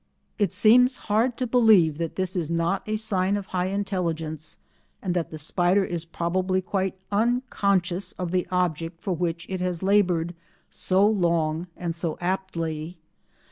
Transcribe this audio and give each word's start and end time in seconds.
It 0.39 0.51
seems 0.51 0.97
hard 1.11 1.37
to 1.37 1.45
believe 1.45 1.99
that 1.99 2.15
this 2.15 2.35
is 2.35 2.49
not 2.49 2.81
a 2.87 2.95
sign 2.95 3.37
of 3.37 3.45
high 3.45 3.67
intelligence 3.67 4.57
and 4.99 5.13
that 5.13 5.29
the 5.29 5.37
spider 5.37 5.83
is 5.85 6.05
probably 6.05 6.59
quite 6.59 6.95
unconscious 7.11 8.11
of 8.13 8.31
the 8.31 8.47
object 8.49 8.99
for 8.99 9.15
which 9.15 9.45
it 9.47 9.61
has 9.61 9.83
laboured 9.83 10.33
so 10.71 11.05
long 11.05 11.67
and 11.77 11.95
so 11.95 12.17
aptly. 12.19 12.97